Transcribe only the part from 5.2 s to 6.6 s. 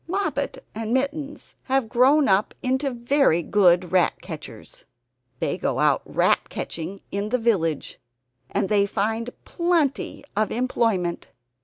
They go out rat